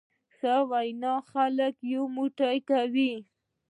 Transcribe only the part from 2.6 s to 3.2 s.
کوي.